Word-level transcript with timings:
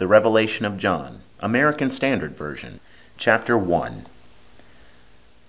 The 0.00 0.08
Revelation 0.08 0.64
of 0.64 0.78
John, 0.78 1.20
American 1.40 1.90
Standard 1.90 2.34
Version, 2.34 2.80
Chapter 3.18 3.58
1. 3.58 4.06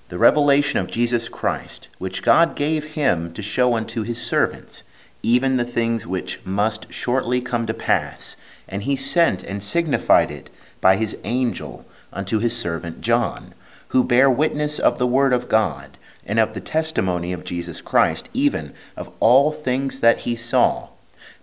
The 0.10 0.18
revelation 0.18 0.78
of 0.78 0.92
Jesus 0.92 1.30
Christ, 1.30 1.88
which 2.00 2.22
God 2.22 2.54
gave 2.54 2.84
him 2.96 3.34
to 3.34 3.42
show 3.42 3.76
unto 3.76 4.04
his 4.04 4.22
servants, 4.22 4.84
even 5.24 5.56
the 5.56 5.64
things 5.64 6.06
which 6.06 6.42
must 6.44 6.92
shortly 6.92 7.40
come 7.40 7.66
to 7.66 7.74
pass, 7.74 8.36
and 8.68 8.84
he 8.84 8.98
sent 8.98 9.42
and 9.42 9.64
signified 9.64 10.30
it 10.30 10.50
by 10.82 10.98
his 10.98 11.16
angel 11.24 11.86
unto 12.12 12.40
his 12.40 12.54
servant 12.54 13.00
John, 13.00 13.54
who 13.88 14.04
bare 14.04 14.30
witness 14.30 14.80
of 14.80 15.00
the 15.00 15.08
word 15.08 15.32
of 15.32 15.48
God, 15.48 15.98
and 16.26 16.40
of 16.40 16.56
the 16.56 16.60
testimony 16.60 17.32
of 17.32 17.46
Jesus 17.46 17.80
Christ, 17.80 18.28
even 18.34 18.74
of 18.98 19.14
all 19.22 19.54
things 19.54 20.02
that 20.02 20.28
he 20.28 20.36
saw 20.36 20.90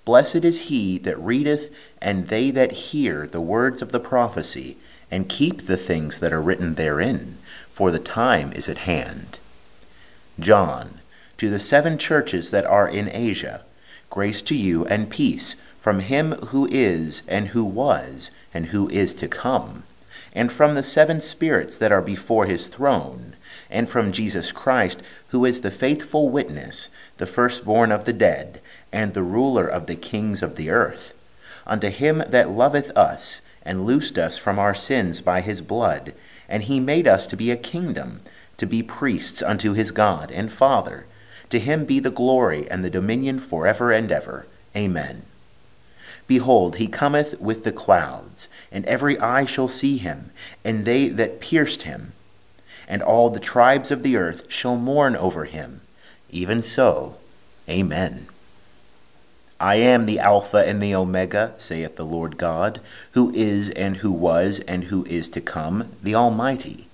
Blessed 0.09 0.37
is 0.37 0.71
he 0.71 0.97
that 1.01 1.19
readeth, 1.19 1.71
and 2.01 2.29
they 2.29 2.51
that 2.53 2.73
hear 2.73 3.27
the 3.27 3.43
words 3.43 3.83
of 3.83 3.93
the 3.93 4.01
prophecy, 4.01 4.79
and 5.11 5.29
keep 5.29 5.67
the 5.67 5.77
things 5.77 6.21
that 6.21 6.33
are 6.33 6.41
written 6.41 6.77
therein, 6.77 7.37
for 7.71 7.91
the 7.91 7.99
time 7.99 8.51
is 8.55 8.71
at 8.71 8.79
hand. 8.89 9.39
John, 10.41 11.01
to 11.37 11.51
the 11.51 11.61
seven 11.61 11.99
churches 11.99 12.51
that 12.53 12.65
are 12.65 12.89
in 12.89 13.11
Asia, 13.11 13.65
grace 14.09 14.41
to 14.45 14.55
you 14.55 14.87
and 14.87 15.11
peace 15.11 15.57
from 15.79 16.01
him 16.01 16.33
who 16.47 16.67
is, 16.73 17.21
and 17.29 17.49
who 17.49 17.63
was, 17.63 18.31
and 18.55 18.69
who 18.69 18.89
is 18.89 19.13
to 19.17 19.29
come, 19.29 19.83
and 20.33 20.51
from 20.51 20.75
the 20.75 20.83
seven 20.83 21.21
spirits 21.21 21.77
that 21.79 21.93
are 21.93 22.03
before 22.03 22.47
his 22.47 22.67
throne, 22.67 23.35
and 23.71 23.89
from 23.89 24.13
Jesus 24.13 24.53
Christ, 24.53 25.03
who 25.29 25.45
is 25.45 25.61
the 25.61 25.71
faithful 25.71 26.29
witness, 26.29 26.89
the 27.19 27.27
firstborn 27.27 27.93
of 27.93 28.05
the 28.05 28.13
dead 28.13 28.61
and 28.93 29.15
the 29.15 29.23
ruler 29.23 29.67
of 29.67 29.87
the 29.87 29.97
kings 29.97 30.43
of 30.43 30.57
the 30.57 30.71
earth. 30.71 31.15
Unto 31.67 31.89
him 31.89 32.23
that 32.29 32.51
loveth 32.51 32.91
us, 32.97 33.43
and 33.63 33.85
loosed 33.85 34.17
us 34.17 34.39
from 34.39 34.59
our 34.59 34.75
sins 34.75 35.21
by 35.21 35.43
his 35.43 35.61
blood, 35.61 36.15
and 36.49 36.63
he 36.63 36.81
made 36.81 37.07
us 37.07 37.27
to 37.27 37.37
be 37.37 37.51
a 37.51 37.57
kingdom, 37.57 38.21
to 38.57 38.67
be 38.67 38.83
priests 38.83 39.43
unto 39.43 39.75
his 39.75 39.91
God 39.91 40.31
and 40.31 40.51
Father. 40.51 41.07
To 41.51 41.59
him 41.59 41.85
be 41.85 42.01
the 42.01 42.11
glory 42.11 42.71
and 42.71 42.85
the 42.85 42.91
dominion 42.91 43.39
for 43.39 43.67
ever 43.67 43.93
and 43.93 44.11
ever. 44.11 44.47
Amen. 44.75 45.23
Behold, 46.29 46.77
he 46.77 46.87
cometh 46.87 47.41
with 47.41 47.65
the 47.65 47.73
clouds, 47.73 48.47
and 48.71 48.85
every 48.85 49.19
eye 49.19 49.47
shall 49.47 49.67
see 49.67 49.97
him, 49.97 50.31
and 50.63 50.85
they 50.85 51.09
that 51.09 51.41
pierced 51.41 51.83
him, 51.83 52.13
and 52.87 53.03
all 53.03 53.31
the 53.31 53.41
tribes 53.41 53.91
of 53.91 54.03
the 54.03 54.17
earth 54.17 54.45
shall 54.49 54.77
mourn 54.77 55.17
over 55.17 55.47
him. 55.47 55.81
Even 56.31 56.63
so, 56.63 57.17
Amen. 57.69 58.27
I 59.59 59.77
am 59.77 60.07
the 60.07 60.19
Alpha 60.19 60.59
and 60.59 60.83
the 60.83 60.95
Omega, 60.95 61.55
saith 61.59 61.97
the 61.97 62.05
Lord 62.05 62.37
God, 62.37 62.81
who 63.13 63.33
is 63.35 63.71
and 63.71 63.97
who 63.97 64.13
was 64.13 64.61
and 64.61 64.85
who 64.85 65.05
is 65.07 65.29
to 65.31 65.41
come, 65.41 65.93
the 66.03 66.15
Almighty. 66.15 66.88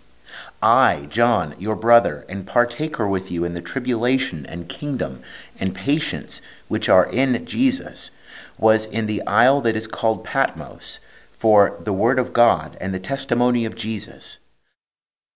I, 0.62 1.06
John, 1.10 1.54
your 1.58 1.76
brother, 1.76 2.24
and 2.28 2.46
partaker 2.46 3.06
with 3.06 3.30
you 3.30 3.44
in 3.44 3.54
the 3.54 3.60
tribulation 3.60 4.46
and 4.46 4.68
kingdom 4.68 5.22
and 5.60 5.74
patience 5.74 6.40
which 6.68 6.88
are 6.88 7.06
in 7.06 7.44
Jesus, 7.46 8.10
was 8.58 8.86
in 8.86 9.06
the 9.06 9.22
isle 9.26 9.60
that 9.60 9.76
is 9.76 9.86
called 9.86 10.24
Patmos, 10.24 11.00
for 11.32 11.78
the 11.82 11.92
word 11.92 12.18
of 12.18 12.32
God 12.32 12.76
and 12.80 12.94
the 12.94 12.98
testimony 12.98 13.64
of 13.64 13.76
Jesus. 13.76 14.38